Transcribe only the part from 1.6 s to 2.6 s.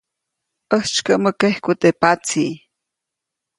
teʼ patsi.